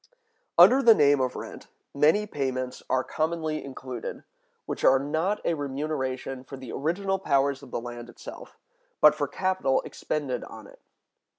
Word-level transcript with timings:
Under 0.57 0.81
the 0.81 0.95
name 0.95 1.21
of 1.21 1.35
rent, 1.35 1.67
many 1.93 2.25
payments 2.25 2.81
are 2.89 3.03
commonly 3.03 3.63
included, 3.63 4.23
which 4.65 4.83
are 4.83 4.97
not 4.97 5.39
a 5.45 5.53
remuneration 5.53 6.43
for 6.43 6.57
the 6.57 6.71
original 6.71 7.19
powers 7.19 7.61
of 7.61 7.69
the 7.69 7.79
land 7.79 8.09
itself, 8.09 8.57
but 8.99 9.13
for 9.13 9.27
capital 9.27 9.79
expended 9.81 10.43
on 10.43 10.65
it. 10.65 10.79